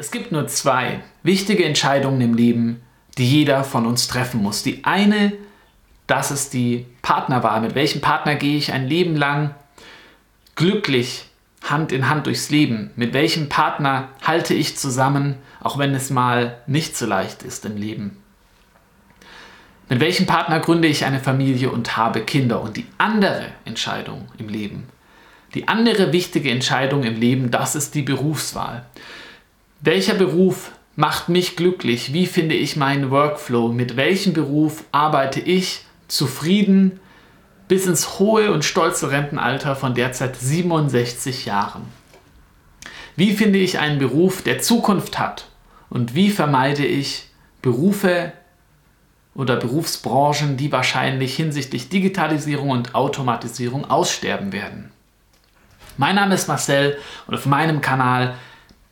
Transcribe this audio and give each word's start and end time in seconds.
Es 0.00 0.10
gibt 0.10 0.32
nur 0.32 0.46
zwei 0.46 1.02
wichtige 1.22 1.66
Entscheidungen 1.66 2.22
im 2.22 2.32
Leben, 2.32 2.80
die 3.18 3.26
jeder 3.26 3.64
von 3.64 3.84
uns 3.84 4.08
treffen 4.08 4.42
muss. 4.42 4.62
Die 4.62 4.82
eine, 4.86 5.34
das 6.06 6.30
ist 6.30 6.54
die 6.54 6.86
Partnerwahl. 7.02 7.60
Mit 7.60 7.74
welchem 7.74 8.00
Partner 8.00 8.34
gehe 8.34 8.56
ich 8.56 8.72
ein 8.72 8.88
Leben 8.88 9.14
lang 9.14 9.54
glücklich 10.56 11.26
Hand 11.62 11.92
in 11.92 12.08
Hand 12.08 12.24
durchs 12.24 12.48
Leben? 12.48 12.92
Mit 12.96 13.12
welchem 13.12 13.50
Partner 13.50 14.08
halte 14.22 14.54
ich 14.54 14.78
zusammen, 14.78 15.34
auch 15.60 15.76
wenn 15.76 15.94
es 15.94 16.08
mal 16.08 16.56
nicht 16.66 16.96
so 16.96 17.04
leicht 17.04 17.42
ist 17.42 17.66
im 17.66 17.76
Leben? 17.76 18.16
Mit 19.90 20.00
welchem 20.00 20.24
Partner 20.24 20.60
gründe 20.60 20.88
ich 20.88 21.04
eine 21.04 21.20
Familie 21.20 21.70
und 21.70 21.98
habe 21.98 22.22
Kinder? 22.22 22.62
Und 22.62 22.78
die 22.78 22.86
andere 22.96 23.48
Entscheidung 23.66 24.28
im 24.38 24.48
Leben, 24.48 24.88
die 25.52 25.68
andere 25.68 26.10
wichtige 26.14 26.50
Entscheidung 26.50 27.02
im 27.02 27.20
Leben, 27.20 27.50
das 27.50 27.74
ist 27.74 27.94
die 27.94 28.00
Berufswahl. 28.00 28.86
Welcher 29.82 30.12
Beruf 30.12 30.72
macht 30.94 31.30
mich 31.30 31.56
glücklich? 31.56 32.12
Wie 32.12 32.26
finde 32.26 32.54
ich 32.54 32.76
meinen 32.76 33.10
Workflow? 33.10 33.68
Mit 33.68 33.96
welchem 33.96 34.34
Beruf 34.34 34.84
arbeite 34.92 35.40
ich 35.40 35.86
zufrieden 36.06 37.00
bis 37.66 37.86
ins 37.86 38.18
hohe 38.18 38.52
und 38.52 38.66
stolze 38.66 39.10
Rentenalter 39.10 39.74
von 39.76 39.94
derzeit 39.94 40.36
67 40.36 41.46
Jahren? 41.46 41.84
Wie 43.16 43.32
finde 43.32 43.58
ich 43.58 43.78
einen 43.78 43.98
Beruf, 43.98 44.42
der 44.42 44.60
Zukunft 44.60 45.18
hat? 45.18 45.46
Und 45.88 46.14
wie 46.14 46.28
vermeide 46.28 46.84
ich 46.84 47.30
Berufe 47.62 48.32
oder 49.34 49.56
Berufsbranchen, 49.56 50.58
die 50.58 50.70
wahrscheinlich 50.72 51.36
hinsichtlich 51.36 51.88
Digitalisierung 51.88 52.68
und 52.68 52.94
Automatisierung 52.94 53.88
aussterben 53.88 54.52
werden? 54.52 54.92
Mein 55.96 56.16
Name 56.16 56.34
ist 56.34 56.48
Marcel 56.48 56.98
und 57.26 57.34
auf 57.34 57.46
meinem 57.46 57.80
Kanal 57.80 58.34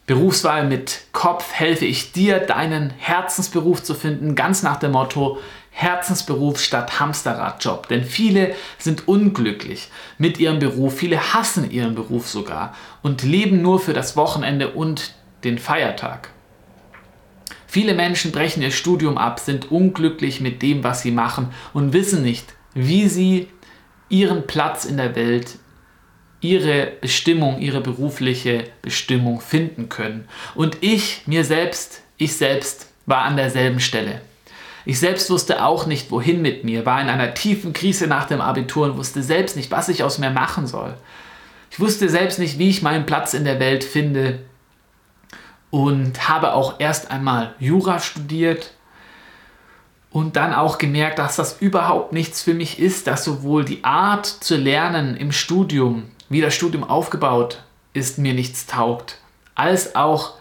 Berufswahl 0.09 0.67
mit 0.67 1.03
Kopf 1.12 1.53
helfe 1.53 1.85
ich 1.85 2.12
dir, 2.12 2.39
deinen 2.39 2.89
Herzensberuf 2.97 3.83
zu 3.83 3.95
finden, 3.95 4.35
ganz 4.35 4.62
nach 4.62 4.79
dem 4.79 4.93
Motto 4.93 5.38
Herzensberuf 5.71 6.60
statt 6.60 6.99
Hamsterradjob. 6.99 7.88
Denn 7.88 8.05
viele 8.05 8.55
sind 8.79 9.07
unglücklich 9.07 9.91
mit 10.16 10.41
ihrem 10.41 10.60
Beruf, 10.60 10.97
viele 10.97 11.35
hassen 11.35 11.71
ihren 11.71 11.95
Beruf 11.95 12.27
sogar 12.27 12.74
und 13.02 13.23
leben 13.23 13.60
nur 13.60 13.80
für 13.80 13.93
das 13.93 14.16
Wochenende 14.16 14.71
und 14.71 15.13
den 15.45 15.59
Feiertag. 15.59 16.30
Viele 17.66 17.93
Menschen 17.93 18.32
brechen 18.32 18.63
ihr 18.63 18.71
Studium 18.71 19.19
ab, 19.19 19.41
sind 19.41 19.71
unglücklich 19.71 20.41
mit 20.41 20.63
dem, 20.63 20.85
was 20.85 21.02
sie 21.02 21.10
machen 21.10 21.51
und 21.75 21.93
wissen 21.93 22.23
nicht, 22.23 22.54
wie 22.73 23.09
sie 23.09 23.49
ihren 24.09 24.47
Platz 24.47 24.87
in 24.87 24.97
der 24.97 25.15
Welt 25.15 25.59
ihre 26.41 26.93
Bestimmung, 27.01 27.61
ihre 27.61 27.81
berufliche 27.81 28.65
Bestimmung 28.83 29.41
finden 29.41 29.89
können. 29.89 30.29
Und 30.55 30.79
ich, 30.81 31.23
mir 31.27 31.45
selbst, 31.45 32.03
ich 32.17 32.37
selbst 32.37 32.87
war 33.07 33.23
an 33.23 33.37
derselben 33.37 33.81
Stelle. 33.81 34.21
Ich 34.85 35.01
selbst 35.01 35.29
wusste 35.31 35.65
auch 35.65 35.87
nicht, 35.87 36.11
wohin 36.11 36.41
mit 36.41 36.65
mir, 36.65 36.87
war 36.87 37.01
in 37.01 37.09
einer 37.09 37.35
tiefen 37.35 37.73
Krise 37.73 38.07
nach 38.07 38.27
dem 38.27 38.41
Abitur 38.41 38.87
und 38.87 38.97
wusste 38.97 39.23
selbst 39.23 39.57
nicht, 39.57 39.71
was 39.71 39.89
ich 39.89 40.03
aus 40.03 40.19
mir 40.19 40.31
machen 40.31 40.66
soll. 40.66 40.95
Ich 41.71 41.81
wusste 41.81 42.09
selbst 42.09 42.39
nicht, 42.39 42.59
wie 42.59 42.71
ich 42.71 42.83
meinen 42.83 43.05
Platz 43.05 43.35
in 43.35 43.45
der 43.45 43.61
Welt 43.61 43.85
finde 43.85 44.39
und 45.71 46.29
habe 46.29 46.55
auch 46.55 46.81
erst 46.81 47.11
einmal 47.11 47.55
Jura 47.59 47.99
studiert 48.01 48.73
und 50.11 50.37
dann 50.37 50.55
auch 50.55 50.79
gemerkt, 50.79 51.19
dass 51.19 51.37
das 51.37 51.61
überhaupt 51.61 52.13
nichts 52.13 52.43
für 52.43 52.55
mich 52.55 52.79
ist, 52.79 53.07
dass 53.07 53.25
sowohl 53.25 53.65
die 53.65 53.85
Art 53.85 54.27
zu 54.27 54.57
lernen 54.57 55.16
im 55.16 55.33
Studium 55.33 56.05
wie 56.29 56.40
das 56.40 56.54
Studium 56.54 56.84
aufgebaut 56.84 57.62
ist, 57.93 58.18
mir 58.18 58.34
nichts 58.34 58.66
taugt, 58.66 59.18
als 59.54 59.96
auch, 59.96 60.35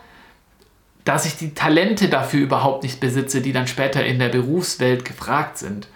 dass 1.03 1.25
ich 1.25 1.37
die 1.37 1.53
Talente 1.53 2.09
dafür 2.09 2.41
überhaupt 2.41 2.83
nicht 2.83 2.99
besitze, 2.99 3.41
die 3.41 3.53
dann 3.53 3.67
später 3.67 4.05
in 4.05 4.19
der 4.19 4.29
Berufswelt 4.29 5.05
gefragt 5.05 5.57
sind. 5.57 5.87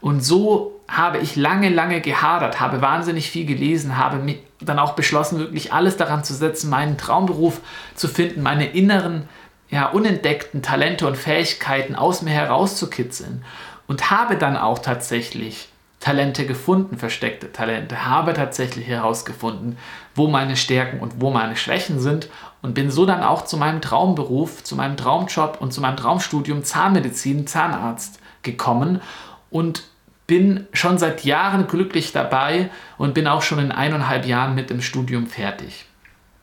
Und 0.00 0.20
so 0.20 0.80
habe 0.88 1.18
ich 1.18 1.36
lange, 1.36 1.68
lange 1.68 2.00
gehadert, 2.00 2.60
habe 2.60 2.80
wahnsinnig 2.80 3.30
viel 3.30 3.46
gelesen, 3.46 3.98
habe 3.98 4.36
dann 4.60 4.78
auch 4.78 4.94
beschlossen, 4.94 5.38
wirklich 5.38 5.72
alles 5.72 5.96
daran 5.96 6.24
zu 6.24 6.34
setzen, 6.34 6.70
meinen 6.70 6.96
Traumberuf 6.96 7.60
zu 7.94 8.08
finden, 8.08 8.42
meine 8.42 8.66
inneren, 8.70 9.28
ja, 9.68 9.86
unentdeckten 9.86 10.62
Talente 10.62 11.06
und 11.06 11.16
Fähigkeiten 11.16 11.94
aus 11.94 12.22
mir 12.22 12.32
herauszukitzeln. 12.32 13.44
Und 13.86 14.10
habe 14.10 14.36
dann 14.36 14.56
auch 14.56 14.78
tatsächlich 14.78 15.69
Talente 16.00 16.46
gefunden, 16.46 16.96
versteckte 16.96 17.52
Talente, 17.52 18.06
habe 18.06 18.32
tatsächlich 18.32 18.86
herausgefunden, 18.86 19.76
wo 20.14 20.28
meine 20.28 20.56
Stärken 20.56 20.98
und 21.00 21.20
wo 21.20 21.30
meine 21.30 21.56
Schwächen 21.56 22.00
sind 22.00 22.30
und 22.62 22.74
bin 22.74 22.90
so 22.90 23.04
dann 23.04 23.22
auch 23.22 23.44
zu 23.44 23.58
meinem 23.58 23.82
Traumberuf, 23.82 24.64
zu 24.64 24.76
meinem 24.76 24.96
Traumjob 24.96 25.58
und 25.60 25.72
zu 25.72 25.82
meinem 25.82 25.98
Traumstudium 25.98 26.64
Zahnmedizin, 26.64 27.46
Zahnarzt 27.46 28.18
gekommen 28.42 29.02
und 29.50 29.84
bin 30.26 30.66
schon 30.72 30.96
seit 30.96 31.24
Jahren 31.24 31.66
glücklich 31.66 32.12
dabei 32.12 32.70
und 32.96 33.12
bin 33.12 33.26
auch 33.26 33.42
schon 33.42 33.58
in 33.58 33.72
eineinhalb 33.72 34.24
Jahren 34.24 34.54
mit 34.54 34.70
dem 34.70 34.80
Studium 34.80 35.26
fertig. 35.26 35.84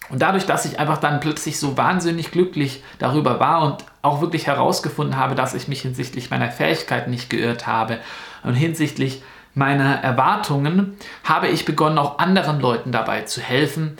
Und 0.09 0.22
dadurch, 0.22 0.45
dass 0.45 0.66
ich 0.66 0.79
einfach 0.79 1.00
dann 1.00 1.19
plötzlich 1.19 1.59
so 1.59 1.78
wahnsinnig 1.78 2.31
glücklich 2.31 2.84
darüber 3.00 3.39
war 3.39 3.63
und 3.63 3.85
auch 4.01 4.22
wirklich 4.22 4.45
herausgefunden 4.45 5.18
habe, 5.18 5.35
dass 5.35 5.53
ich 5.53 5.68
mich 5.68 5.81
hinsichtlich 5.81 6.29
meiner 6.29 6.51
Fähigkeiten 6.51 7.09
nicht 7.12 7.29
geirrt 7.29 7.66
habe 7.66 8.00
und 8.44 8.53
hinsichtlich 8.53 9.24
meiner 9.57 9.95
Erwartungen 9.95 10.97
habe 11.23 11.47
ich 11.47 11.66
begonnen, 11.66 11.97
auch 11.97 12.19
anderen 12.19 12.59
Leuten 12.59 12.91
dabei 12.91 13.22
zu 13.22 13.41
helfen, 13.41 13.97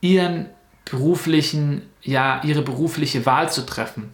ihren 0.00 0.46
beruflichen, 0.84 1.82
ja, 2.02 2.40
ihre 2.42 2.62
berufliche 2.62 3.24
Wahl 3.24 3.50
zu 3.50 3.64
treffen. 3.64 4.12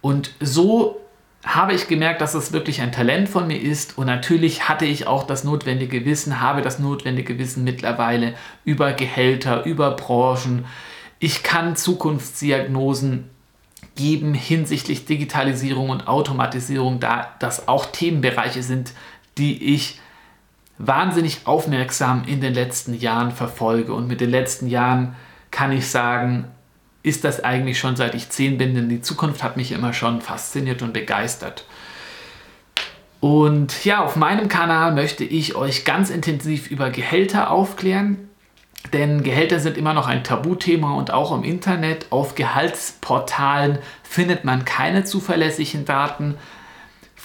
Und 0.00 0.32
so 0.40 1.00
habe 1.44 1.72
ich 1.72 1.88
gemerkt, 1.88 2.20
dass 2.20 2.32
das 2.32 2.52
wirklich 2.52 2.82
ein 2.82 2.92
Talent 2.92 3.28
von 3.28 3.46
mir 3.46 3.60
ist 3.60 3.96
und 3.96 4.06
natürlich 4.06 4.68
hatte 4.68 4.84
ich 4.84 5.06
auch 5.06 5.22
das 5.22 5.44
notwendige 5.44 6.04
Wissen, 6.04 6.40
habe 6.40 6.60
das 6.60 6.78
notwendige 6.78 7.38
Wissen 7.38 7.64
mittlerweile 7.64 8.34
über 8.64 8.92
Gehälter, 8.92 9.64
über 9.64 9.92
Branchen. 9.92 10.66
Ich 11.18 11.42
kann 11.42 11.76
Zukunftsdiagnosen 11.76 13.30
geben 13.94 14.34
hinsichtlich 14.34 15.06
Digitalisierung 15.06 15.90
und 15.90 16.08
Automatisierung, 16.08 17.00
da 17.00 17.34
das 17.38 17.68
auch 17.68 17.86
Themenbereiche 17.86 18.62
sind, 18.62 18.92
die 19.40 19.74
ich 19.74 19.98
wahnsinnig 20.78 21.46
aufmerksam 21.46 22.24
in 22.26 22.40
den 22.40 22.54
letzten 22.54 22.94
Jahren 22.94 23.32
verfolge. 23.32 23.92
Und 23.92 24.06
mit 24.06 24.20
den 24.20 24.30
letzten 24.30 24.68
Jahren 24.68 25.16
kann 25.50 25.72
ich 25.72 25.88
sagen, 25.88 26.44
ist 27.02 27.24
das 27.24 27.42
eigentlich 27.42 27.78
schon 27.78 27.96
seit 27.96 28.14
ich 28.14 28.28
zehn 28.28 28.58
bin, 28.58 28.74
denn 28.74 28.88
die 28.88 29.00
Zukunft 29.00 29.42
hat 29.42 29.56
mich 29.56 29.72
immer 29.72 29.92
schon 29.92 30.20
fasziniert 30.20 30.82
und 30.82 30.92
begeistert. 30.92 31.64
Und 33.20 33.84
ja, 33.84 34.02
auf 34.04 34.16
meinem 34.16 34.48
Kanal 34.48 34.92
möchte 34.92 35.24
ich 35.24 35.54
euch 35.54 35.84
ganz 35.84 36.10
intensiv 36.10 36.70
über 36.70 36.90
Gehälter 36.90 37.50
aufklären, 37.50 38.28
denn 38.94 39.22
Gehälter 39.22 39.60
sind 39.60 39.76
immer 39.76 39.92
noch 39.92 40.06
ein 40.06 40.24
Tabuthema 40.24 40.94
und 40.94 41.10
auch 41.10 41.34
im 41.34 41.44
Internet 41.44 42.06
auf 42.10 42.34
Gehaltsportalen 42.34 43.78
findet 44.02 44.44
man 44.44 44.64
keine 44.64 45.04
zuverlässigen 45.04 45.84
Daten. 45.84 46.36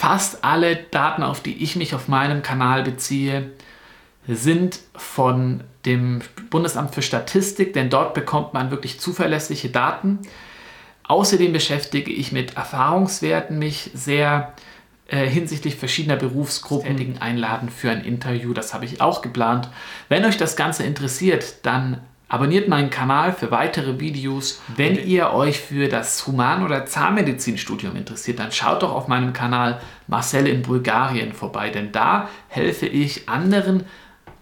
Fast 0.05 0.43
alle 0.43 0.75
Daten, 0.75 1.23
auf 1.23 1.41
die 1.41 1.63
ich 1.63 1.75
mich 1.75 1.95
auf 1.95 2.07
meinem 2.07 2.43
Kanal 2.43 2.83
beziehe, 2.83 3.49
sind 4.27 4.77
von 4.95 5.63
dem 5.83 6.21
Bundesamt 6.51 6.93
für 6.93 7.01
Statistik, 7.01 7.73
denn 7.73 7.89
dort 7.89 8.13
bekommt 8.13 8.53
man 8.53 8.69
wirklich 8.69 8.99
zuverlässige 8.99 9.69
Daten. 9.69 10.19
Außerdem 11.07 11.53
beschäftige 11.53 12.11
ich 12.11 12.31
mit 12.31 12.55
Erfahrungswerten 12.55 13.57
mich 13.57 13.89
sehr 13.95 14.53
äh, 15.07 15.25
hinsichtlich 15.25 15.75
verschiedener 15.75 16.17
Berufsgruppen 16.17 17.19
einladen 17.19 17.69
für 17.69 17.89
ein 17.89 18.05
Interview. 18.05 18.53
Das 18.53 18.75
habe 18.75 18.85
ich 18.85 19.01
auch 19.01 19.23
geplant. 19.23 19.69
Wenn 20.07 20.23
euch 20.23 20.37
das 20.37 20.55
Ganze 20.55 20.83
interessiert, 20.83 21.65
dann 21.65 21.99
Abonniert 22.27 22.67
meinen 22.67 22.89
Kanal 22.89 23.33
für 23.33 23.51
weitere 23.51 23.99
Videos. 23.99 24.61
Wenn 24.75 24.95
ihr 24.95 25.31
euch 25.31 25.59
für 25.59 25.87
das 25.87 26.25
Human- 26.25 26.63
oder 26.63 26.85
Zahnmedizinstudium 26.85 27.95
interessiert, 27.95 28.39
dann 28.39 28.51
schaut 28.51 28.81
doch 28.81 28.93
auf 28.93 29.07
meinem 29.07 29.31
Kanal 29.33 29.79
Marcel 30.07 30.47
in 30.47 30.63
Bulgarien 30.63 31.33
vorbei, 31.33 31.69
denn 31.69 31.91
da 31.91 32.29
helfe 32.47 32.87
ich 32.87 33.29
anderen 33.29 33.85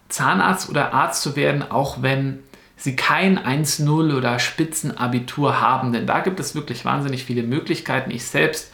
Zahnarzt 0.08 0.70
oder 0.70 0.94
Arzt 0.94 1.22
zu 1.22 1.36
werden, 1.36 1.64
auch 1.70 2.02
wenn 2.02 2.40
sie 2.78 2.96
kein 2.96 3.40
1-0 3.40 4.16
oder 4.16 4.40
Spitzenabitur 4.40 5.60
haben, 5.60 5.94
denn 5.94 6.06
da 6.06 6.20
gibt 6.20 6.40
es 6.40 6.56
wirklich 6.56 6.86
wahnsinnig 6.86 7.24
viele 7.26 7.44
Möglichkeiten. 7.44 8.12
Ich 8.12 8.26
selbst 8.26 8.72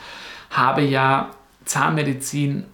habe 0.49 0.81
ja 0.81 1.31
Zahnmedizin 1.65 2.65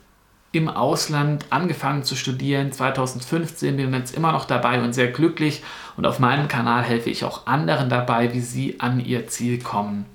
im 0.56 0.70
Ausland 0.70 1.46
angefangen 1.50 2.04
zu 2.04 2.16
studieren, 2.16 2.72
2015, 2.72 3.78
bin 3.78 3.94
jetzt 3.94 4.16
immer 4.16 4.32
noch 4.32 4.46
dabei 4.46 4.82
und 4.82 4.94
sehr 4.94 5.08
glücklich 5.08 5.64
und 5.98 6.06
auf 6.06 6.20
meinem 6.20 6.48
Kanal 6.48 6.84
helfe 6.84 7.10
ich 7.10 7.24
auch 7.24 7.48
anderen 7.48 7.90
dabei, 7.90 8.34
wie 8.34 8.40
sie 8.40 8.80
an 8.80 9.00
ihr 9.00 9.28
Ziel 9.28 9.62
kommen. 9.62 10.06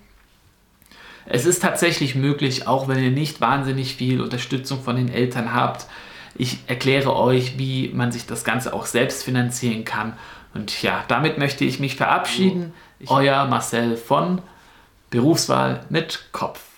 Es 1.26 1.46
ist 1.46 1.60
tatsächlich 1.60 2.14
möglich, 2.14 2.66
auch 2.66 2.88
wenn 2.88 3.02
ihr 3.02 3.10
nicht 3.10 3.40
wahnsinnig 3.40 3.94
viel 3.94 4.20
Unterstützung 4.20 4.82
von 4.82 4.96
den 4.96 5.12
Eltern 5.12 5.54
habt. 5.54 5.86
Ich 6.34 6.58
erkläre 6.66 7.14
euch, 7.14 7.58
wie 7.58 7.90
man 7.94 8.10
sich 8.10 8.26
das 8.26 8.42
Ganze 8.42 8.72
auch 8.72 8.86
selbst 8.86 9.22
finanzieren 9.22 9.84
kann. 9.84 10.14
Und 10.54 10.82
ja, 10.82 11.04
damit 11.06 11.38
möchte 11.38 11.64
ich 11.64 11.78
mich 11.78 11.96
verabschieden. 11.96 12.72
Euer 13.06 13.46
Marcel 13.46 13.96
von 13.96 14.42
Berufswahl 15.10 15.84
mit 15.88 16.26
Kopf. 16.32 16.69